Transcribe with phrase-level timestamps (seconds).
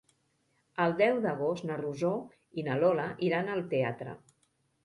[0.85, 2.11] El deu d'agost na Rosó
[2.63, 4.19] i na Lola iran al teatre.